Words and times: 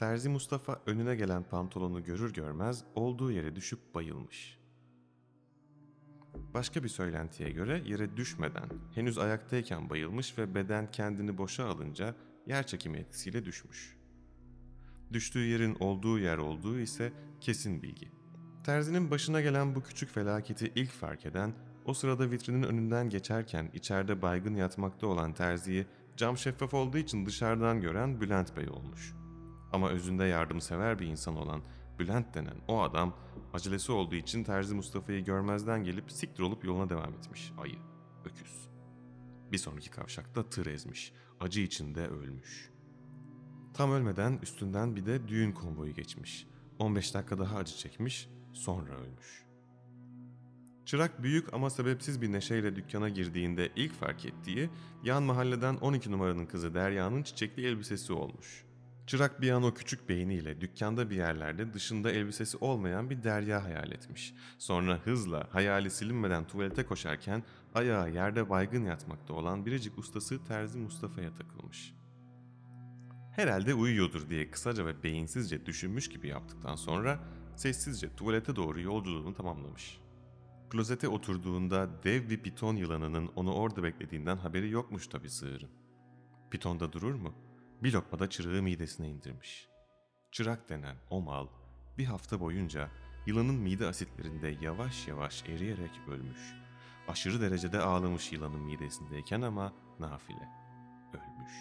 Terzi 0.00 0.28
Mustafa 0.28 0.80
önüne 0.86 1.14
gelen 1.14 1.42
pantolonu 1.42 2.04
görür 2.04 2.32
görmez 2.32 2.84
olduğu 2.94 3.32
yere 3.32 3.56
düşüp 3.56 3.94
bayılmış. 3.94 4.58
Başka 6.54 6.84
bir 6.84 6.88
söylentiye 6.88 7.50
göre 7.50 7.82
yere 7.86 8.16
düşmeden 8.16 8.68
henüz 8.94 9.18
ayaktayken 9.18 9.90
bayılmış 9.90 10.38
ve 10.38 10.54
beden 10.54 10.90
kendini 10.90 11.38
boşa 11.38 11.66
alınca 11.66 12.14
yer 12.46 12.66
çekimi 12.66 12.98
etkisiyle 12.98 13.44
düşmüş. 13.44 13.96
Düştüğü 15.12 15.44
yerin 15.46 15.76
olduğu 15.80 16.18
yer 16.18 16.38
olduğu 16.38 16.78
ise 16.78 17.12
kesin 17.40 17.82
bilgi. 17.82 18.08
Terzinin 18.64 19.10
başına 19.10 19.40
gelen 19.40 19.74
bu 19.74 19.82
küçük 19.82 20.10
felaketi 20.10 20.72
ilk 20.74 20.90
fark 20.90 21.26
eden, 21.26 21.54
o 21.84 21.94
sırada 21.94 22.30
vitrinin 22.30 22.62
önünden 22.62 23.10
geçerken 23.10 23.70
içeride 23.74 24.22
baygın 24.22 24.54
yatmakta 24.54 25.06
olan 25.06 25.32
terziyi 25.32 25.86
cam 26.16 26.38
şeffaf 26.38 26.74
olduğu 26.74 26.98
için 26.98 27.26
dışarıdan 27.26 27.80
gören 27.80 28.20
Bülent 28.20 28.56
Bey 28.56 28.68
olmuş. 28.68 29.19
Ama 29.72 29.88
özünde 29.88 30.24
yardımsever 30.24 30.98
bir 30.98 31.06
insan 31.06 31.36
olan 31.36 31.62
Bülent 31.98 32.34
denen 32.34 32.56
o 32.68 32.82
adam 32.82 33.16
acelesi 33.52 33.92
olduğu 33.92 34.14
için 34.14 34.44
Terzi 34.44 34.74
Mustafa'yı 34.74 35.24
görmezden 35.24 35.84
gelip 35.84 36.12
siktir 36.12 36.42
olup 36.42 36.64
yoluna 36.64 36.90
devam 36.90 37.14
etmiş. 37.14 37.52
Ayı, 37.58 37.78
öküz. 38.24 38.68
Bir 39.52 39.58
sonraki 39.58 39.90
kavşakta 39.90 40.50
tır 40.50 40.66
ezmiş. 40.66 41.12
Acı 41.40 41.60
içinde 41.60 42.06
ölmüş. 42.06 42.70
Tam 43.74 43.92
ölmeden 43.92 44.38
üstünden 44.42 44.96
bir 44.96 45.06
de 45.06 45.28
düğün 45.28 45.52
konvoyu 45.52 45.94
geçmiş. 45.94 46.46
15 46.78 47.14
dakika 47.14 47.38
daha 47.38 47.56
acı 47.56 47.76
çekmiş, 47.76 48.28
sonra 48.52 48.92
ölmüş. 48.92 49.44
Çırak 50.84 51.22
büyük 51.22 51.54
ama 51.54 51.70
sebepsiz 51.70 52.22
bir 52.22 52.32
neşeyle 52.32 52.76
dükkana 52.76 53.08
girdiğinde 53.08 53.72
ilk 53.76 53.92
fark 53.92 54.24
ettiği 54.24 54.70
yan 55.04 55.22
mahalleden 55.22 55.76
12 55.76 56.10
numaranın 56.10 56.46
kızı 56.46 56.74
Derya'nın 56.74 57.22
çiçekli 57.22 57.66
elbisesi 57.66 58.12
olmuş. 58.12 58.64
Çırak 59.10 59.40
bir 59.40 59.50
an 59.50 59.62
o 59.62 59.74
küçük 59.74 60.08
beyniyle 60.08 60.60
dükkanda 60.60 61.10
bir 61.10 61.16
yerlerde 61.16 61.74
dışında 61.74 62.10
elbisesi 62.10 62.56
olmayan 62.56 63.10
bir 63.10 63.22
Derya 63.22 63.64
hayal 63.64 63.92
etmiş. 63.92 64.34
Sonra 64.58 64.98
hızla 65.04 65.48
hayali 65.50 65.90
silinmeden 65.90 66.46
tuvalete 66.46 66.86
koşarken 66.86 67.42
ayağı 67.74 68.10
yerde 68.10 68.50
baygın 68.50 68.84
yatmakta 68.84 69.34
olan 69.34 69.66
biricik 69.66 69.98
ustası 69.98 70.44
Terzi 70.44 70.78
Mustafa'ya 70.78 71.34
takılmış. 71.34 71.94
Herhalde 73.36 73.74
uyuyordur 73.74 74.30
diye 74.30 74.50
kısaca 74.50 74.86
ve 74.86 75.02
beyinsizce 75.02 75.66
düşünmüş 75.66 76.08
gibi 76.08 76.28
yaptıktan 76.28 76.76
sonra 76.76 77.20
sessizce 77.56 78.16
tuvalete 78.16 78.56
doğru 78.56 78.80
yolculuğunu 78.80 79.34
tamamlamış. 79.34 80.00
Klozete 80.70 81.08
oturduğunda 81.08 82.02
dev 82.04 82.30
bir 82.30 82.42
piton 82.42 82.76
yılanının 82.76 83.30
onu 83.36 83.54
orada 83.54 83.82
beklediğinden 83.82 84.36
haberi 84.36 84.70
yokmuş 84.70 85.06
tabi 85.06 85.30
sığırın. 85.30 85.70
Pitonda 86.50 86.92
durur 86.92 87.14
mu? 87.14 87.49
Bir 87.82 87.92
lokmada 87.92 88.30
çırağı 88.30 88.62
midesine 88.62 89.08
indirmiş. 89.08 89.68
Çırak 90.32 90.68
denen 90.68 90.96
o 91.10 91.20
mal 91.20 91.46
bir 91.98 92.04
hafta 92.04 92.40
boyunca 92.40 92.88
yılanın 93.26 93.54
mide 93.54 93.86
asitlerinde 93.86 94.56
yavaş 94.60 95.08
yavaş 95.08 95.44
eriyerek 95.48 95.90
ölmüş. 96.08 96.54
Aşırı 97.08 97.40
derecede 97.40 97.80
ağlamış 97.80 98.32
yılanın 98.32 98.60
midesindeyken 98.60 99.40
ama 99.40 99.72
nafile. 99.98 100.48
Ölmüş. 101.12 101.52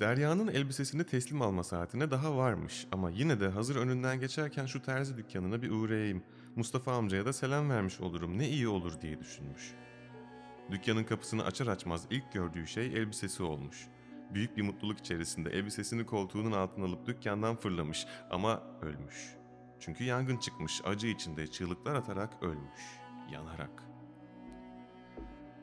Derya'nın 0.00 0.48
elbisesini 0.48 1.04
teslim 1.04 1.42
alma 1.42 1.64
saatine 1.64 2.10
daha 2.10 2.36
varmış 2.36 2.86
ama 2.92 3.10
yine 3.10 3.40
de 3.40 3.48
hazır 3.48 3.76
önünden 3.76 4.20
geçerken 4.20 4.66
şu 4.66 4.82
terzi 4.82 5.16
dükkanına 5.16 5.62
bir 5.62 5.70
uğrayayım. 5.70 6.22
Mustafa 6.56 6.92
amcaya 6.92 7.26
da 7.26 7.32
selam 7.32 7.70
vermiş 7.70 8.00
olurum 8.00 8.38
ne 8.38 8.48
iyi 8.48 8.68
olur 8.68 9.00
diye 9.00 9.20
düşünmüş. 9.20 9.74
Dükkanın 10.70 11.04
kapısını 11.04 11.44
açar 11.44 11.66
açmaz 11.66 12.06
ilk 12.10 12.32
gördüğü 12.32 12.66
şey 12.66 12.86
elbisesi 12.86 13.42
olmuş. 13.42 13.88
Büyük 14.34 14.56
bir 14.56 14.62
mutluluk 14.62 14.98
içerisinde 14.98 15.50
elbisesini 15.50 16.06
koltuğunun 16.06 16.52
altına 16.52 16.84
alıp 16.84 17.06
dükkandan 17.06 17.56
fırlamış 17.56 18.06
ama 18.30 18.62
ölmüş. 18.82 19.36
Çünkü 19.80 20.04
yangın 20.04 20.36
çıkmış 20.36 20.80
acı 20.84 21.06
içinde 21.06 21.46
çığlıklar 21.46 21.94
atarak 21.94 22.42
ölmüş. 22.42 22.80
Yanarak. 23.32 23.82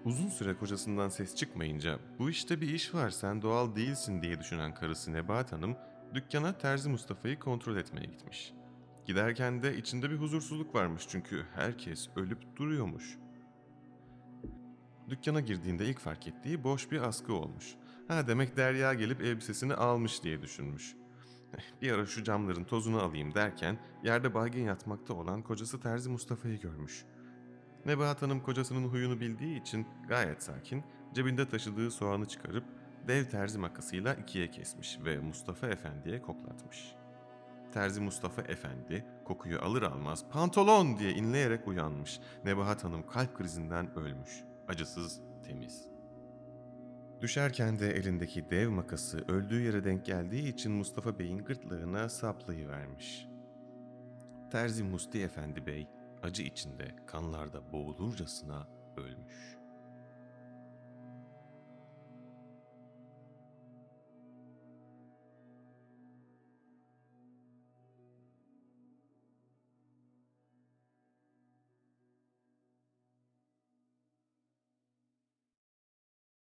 Uzun 0.05 0.27
süre 0.27 0.57
kocasından 0.57 1.09
ses 1.09 1.35
çıkmayınca 1.35 1.99
bu 2.19 2.29
işte 2.29 2.61
bir 2.61 2.73
iş 2.73 2.93
var 2.93 3.09
sen 3.09 3.41
doğal 3.41 3.75
değilsin 3.75 4.21
diye 4.21 4.39
düşünen 4.39 4.73
karısı 4.73 5.13
Nebahat 5.13 5.51
Hanım 5.51 5.77
dükkana 6.13 6.57
Terzi 6.57 6.89
Mustafa'yı 6.89 7.39
kontrol 7.39 7.77
etmeye 7.77 8.05
gitmiş. 8.05 8.53
Giderken 9.05 9.63
de 9.63 9.77
içinde 9.77 10.09
bir 10.09 10.15
huzursuzluk 10.15 10.75
varmış 10.75 11.03
çünkü 11.09 11.45
herkes 11.55 12.09
ölüp 12.15 12.55
duruyormuş. 12.55 13.17
Dükkana 15.09 15.39
girdiğinde 15.39 15.85
ilk 15.85 15.99
fark 15.99 16.27
ettiği 16.27 16.63
boş 16.63 16.91
bir 16.91 17.01
askı 17.01 17.33
olmuş. 17.33 17.75
Ha 18.09 18.27
demek 18.27 18.57
Derya 18.57 18.93
gelip 18.93 19.21
elbisesini 19.21 19.73
almış 19.73 20.23
diye 20.23 20.41
düşünmüş. 20.41 20.95
Bir 21.81 21.91
ara 21.91 22.05
şu 22.05 22.23
camların 22.23 22.63
tozunu 22.63 23.01
alayım 23.01 23.35
derken 23.35 23.79
yerde 24.03 24.33
baygın 24.33 24.59
yatmakta 24.59 25.13
olan 25.13 25.41
kocası 25.41 25.79
Terzi 25.79 26.09
Mustafa'yı 26.09 26.59
görmüş. 26.59 27.05
Nebahat 27.85 28.21
Hanım 28.21 28.39
kocasının 28.39 28.87
huyunu 28.87 29.19
bildiği 29.19 29.61
için 29.61 29.87
gayet 30.07 30.43
sakin 30.43 30.83
cebinde 31.13 31.49
taşıdığı 31.49 31.91
soğanı 31.91 32.25
çıkarıp 32.25 32.63
dev 33.07 33.25
terzi 33.25 33.59
makasıyla 33.59 34.13
ikiye 34.13 34.51
kesmiş 34.51 34.99
ve 35.05 35.19
Mustafa 35.19 35.67
Efendi'ye 35.67 36.21
koklatmış. 36.21 36.95
Terzi 37.73 38.01
Mustafa 38.01 38.41
Efendi 38.41 39.05
kokuyu 39.25 39.61
alır 39.61 39.81
almaz 39.81 40.29
pantolon 40.29 40.97
diye 40.97 41.11
inleyerek 41.11 41.67
uyanmış. 41.67 42.19
Nebahat 42.45 42.83
Hanım 42.83 43.07
kalp 43.07 43.37
krizinden 43.37 43.97
ölmüş. 43.97 44.43
Acısız, 44.67 45.21
temiz. 45.45 45.98
Düşerken 47.21 47.79
de 47.79 47.91
elindeki 47.91 48.49
dev 48.49 48.69
makası 48.69 49.25
öldüğü 49.27 49.61
yere 49.61 49.83
denk 49.83 50.05
geldiği 50.05 50.53
için 50.53 50.71
Mustafa 50.71 51.19
Bey'in 51.19 51.37
gırtlağına 51.37 52.09
saplayıvermiş. 52.09 53.27
Terzi 54.51 54.83
Musti 54.83 55.23
Efendi 55.23 55.65
Bey 55.65 55.87
acı 56.23 56.43
içinde 56.43 56.95
kanlarda 57.07 57.71
boğulurcasına 57.71 58.67
ölmüş.'' 58.97 59.58